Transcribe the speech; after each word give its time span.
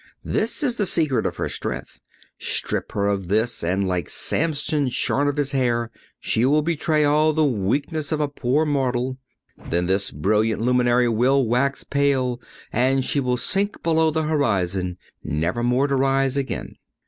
This 0.25 0.63
is 0.63 0.77
the 0.77 0.87
secret 0.87 1.27
of 1.27 1.35
her 1.37 1.47
strength; 1.47 1.99
strip 2.39 2.93
her 2.93 3.05
of 3.05 3.27
this, 3.27 3.63
and, 3.63 3.87
like 3.87 4.09
Samson 4.09 4.89
shorn 4.89 5.27
of 5.27 5.37
his 5.37 5.51
hair, 5.51 5.91
she 6.19 6.43
will 6.43 6.63
betray 6.63 7.03
all 7.03 7.33
the 7.33 7.45
weakness 7.45 8.11
of 8.11 8.19
a 8.19 8.27
poor 8.27 8.65
mortal. 8.65 9.19
Then 9.69 9.85
this 9.85 10.09
brilliant 10.09 10.59
luminary 10.59 11.07
will 11.07 11.45
wax 11.47 11.83
pale 11.83 12.41
and 12.73 13.03
she 13.05 13.19
will 13.19 13.37
sink 13.37 13.83
below 13.83 14.09
the 14.09 14.23
horizon, 14.23 14.97
never 15.23 15.61
more 15.61 15.85
to 15.85 15.95
rise 15.95 16.35
again." 16.35 16.77